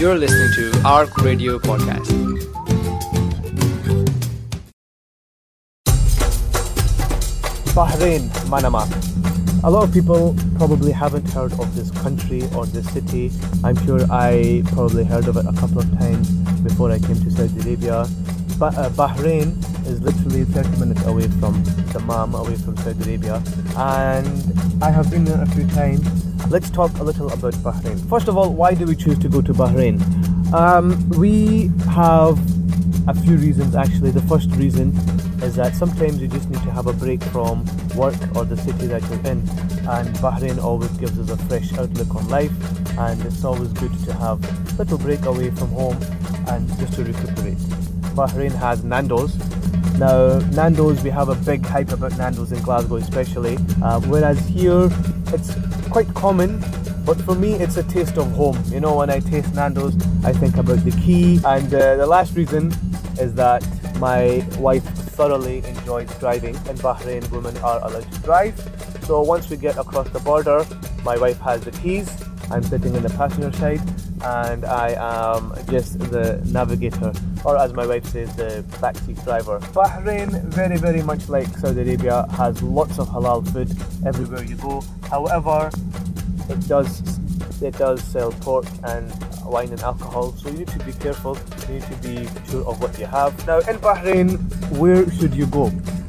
[0.00, 2.08] You're listening to ARC Radio Podcast.
[7.76, 8.88] Bahrain, Manama.
[9.62, 13.30] A lot of people probably haven't heard of this country or this city.
[13.62, 16.30] I'm sure I probably heard of it a couple of times
[16.62, 18.06] before I came to Saudi Arabia.
[18.60, 21.62] But uh, Bahrain is literally 30 minutes away from
[21.94, 23.42] Dammam, away from Saudi Arabia,
[23.74, 26.04] and I have been there a few times.
[26.50, 28.06] Let's talk a little about Bahrain.
[28.10, 29.96] First of all, why do we choose to go to Bahrain?
[30.52, 32.38] Um, we have
[33.08, 34.10] a few reasons actually.
[34.10, 34.88] The first reason
[35.40, 37.64] is that sometimes you just need to have a break from
[37.96, 39.40] work or the city that you're in,
[39.88, 42.52] and Bahrain always gives us a fresh outlook on life,
[42.98, 45.96] and it's always good to have a little break away from home
[46.48, 47.56] and just to recuperate.
[48.20, 49.34] Bahrain has Nando's.
[49.98, 54.88] Now, Nando's, we have a big hype about Nando's in Glasgow, especially, uh, whereas here
[55.32, 55.54] it's
[55.90, 56.62] quite common
[57.10, 58.62] but for me, it's a taste of home.
[58.66, 61.40] You know, when I taste Nando's, I think about the key.
[61.44, 62.72] And uh, the last reason
[63.18, 63.66] is that
[63.98, 66.54] my wife thoroughly enjoys driving.
[66.54, 68.54] In Bahrain, women are allowed to drive.
[69.06, 70.64] So once we get across the border,
[71.04, 72.08] my wife has the keys.
[72.50, 73.80] I'm sitting in the passenger side
[74.24, 77.12] and I am just the navigator,
[77.44, 79.58] or as my wife says, the backseat driver.
[79.72, 83.70] Bahrain, very, very much like Saudi Arabia, has lots of halal food
[84.06, 84.82] everywhere you go.
[85.08, 85.70] However,
[86.48, 87.02] it does
[87.62, 89.12] it does sell pork and
[89.44, 91.36] wine and alcohol, so you need to be careful.
[91.68, 93.46] You need to be sure of what you have.
[93.46, 94.38] Now, in Bahrain,
[94.78, 95.66] where should you go?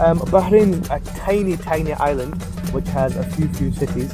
[0.00, 4.12] Um, Bahrain is a tiny, tiny island which has a few, few cities,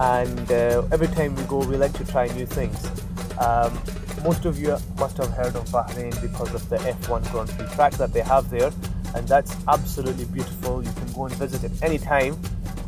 [0.00, 2.90] and uh, every time we go, we like to try new things.
[3.38, 3.78] Um,
[4.24, 7.92] most of you must have heard of Bahrain because of the F1 Grand Prix track
[7.94, 8.72] that they have there,
[9.14, 10.82] and that's absolutely beautiful.
[10.82, 12.32] You can go and visit it anytime.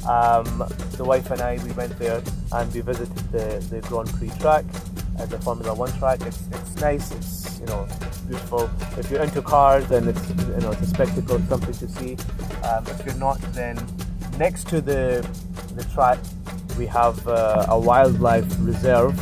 [0.09, 0.65] Um,
[0.97, 4.65] the wife and I, we went there and we visited the, the Grand Prix track,
[5.19, 6.23] uh, the Formula One track.
[6.23, 7.13] It's, it's nice.
[7.13, 7.87] It's you know
[8.27, 8.71] beautiful.
[8.97, 12.17] If you're into cars, then it's you know it's a spectacle, something to see.
[12.65, 13.77] Um, if you're not, then
[14.39, 15.29] next to the
[15.77, 16.19] the track
[16.79, 19.19] we have uh, a wildlife reserve,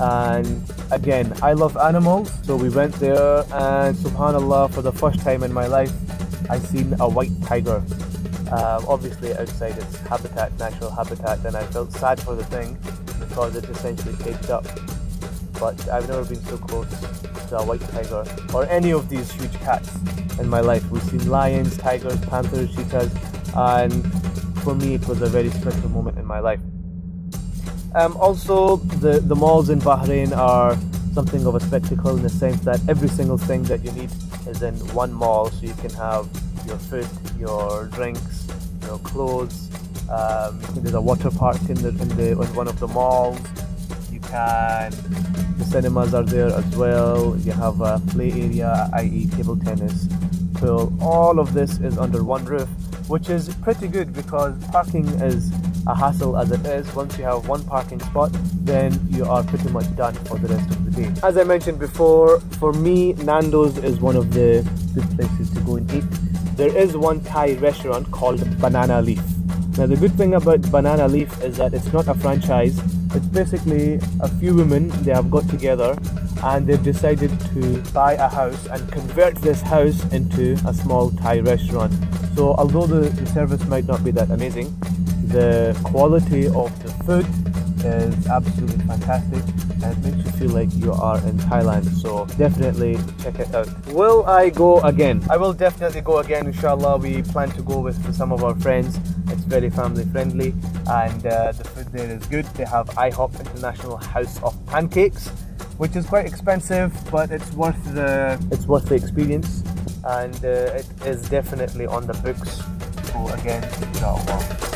[0.00, 5.42] and again I love animals, so we went there and Subhanallah for the first time
[5.42, 5.92] in my life
[6.50, 7.82] I seen a white tiger.
[8.52, 12.78] Um, obviously outside its habitat, natural habitat, and I felt sad for the thing
[13.18, 14.64] because it's essentially caged up.
[15.58, 16.88] But I've never been so close
[17.48, 19.90] to a white tiger or any of these huge cats
[20.38, 20.88] in my life.
[20.90, 23.12] We've seen lions, tigers, panthers, cheetahs,
[23.56, 23.92] and
[24.62, 26.60] for me it was a very special moment in my life.
[27.96, 30.76] Um, also, the, the malls in Bahrain are
[31.14, 34.10] something of a spectacle in the sense that every single thing that you need
[34.46, 36.28] is in one mall, so you can have
[36.66, 37.08] your food,
[37.38, 38.48] your drinks,
[38.82, 39.70] your clothes.
[40.10, 43.40] Um, there's a water park in the in the in one of the malls.
[44.12, 44.90] You can
[45.56, 47.34] the cinemas are there as well.
[47.38, 50.06] You have a play area, i.e., table tennis,
[50.56, 50.92] pool.
[51.00, 52.68] All of this is under one roof,
[53.08, 55.50] which is pretty good because parking is
[55.86, 56.92] a hassle as it is.
[56.94, 58.30] Once you have one parking spot,
[58.64, 61.20] then you are pretty much done for the rest of the day.
[61.22, 65.76] As I mentioned before, for me, Nando's is one of the good places to go
[65.76, 66.04] and eat
[66.56, 69.20] there is one Thai restaurant called Banana Leaf.
[69.76, 72.80] Now, the good thing about Banana Leaf is that it's not a franchise.
[73.14, 75.98] It's basically a few women, they have got together
[76.42, 81.40] and they've decided to buy a house and convert this house into a small Thai
[81.40, 81.92] restaurant.
[82.34, 84.74] So, although the, the service might not be that amazing,
[85.28, 87.26] the quality of the food
[87.84, 89.42] is absolutely fantastic
[89.82, 91.86] and it makes you feel like you are in Thailand.
[92.00, 93.68] So definitely check it out.
[93.88, 95.22] Will I go again?
[95.30, 96.98] I will definitely go again, inshallah.
[96.98, 98.98] We plan to go with some of our friends.
[99.28, 100.54] It's very family friendly
[100.88, 102.46] and uh, the food there is good.
[102.56, 105.28] They have IHOP International House of Pancakes,
[105.78, 109.62] which is quite expensive, but it's worth the it's worth the experience
[110.04, 112.62] and uh, it is definitely on the books.
[113.12, 114.75] Go again, inshallah.